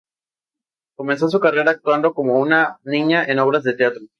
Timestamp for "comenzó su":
0.97-1.39